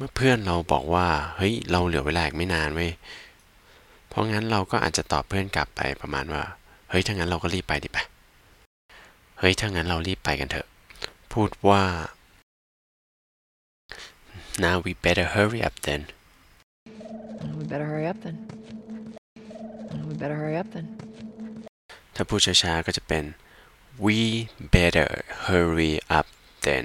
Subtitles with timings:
[0.00, 2.90] เมื่อเพื่อนเราบอกว่า เฮ้ย เราเหลือเวลาอีกไม่นานเว้ย
[4.08, 6.42] เพราะงั้นเราก็อาจจะตอบเพื่อนกลับไปประมาณว่า
[6.90, 8.04] เฮ้ย ถ้างั้นเราก็รีบไปดิปะ
[9.38, 10.66] เฮ้ย ถ้างั้นเรารีบไปกันเถอะ
[11.32, 11.82] พูดว่า
[14.64, 16.00] now we better hurry up then
[17.58, 18.36] We better hurry up then.
[20.08, 20.86] We better hurry up then.
[22.14, 23.24] ถ้าพูดช้าๆก็จะเป็น
[24.04, 24.18] we
[24.76, 25.08] better
[25.46, 26.26] hurry up
[26.66, 26.84] then